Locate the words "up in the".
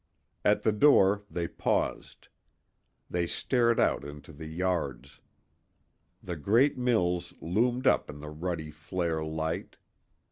7.85-8.31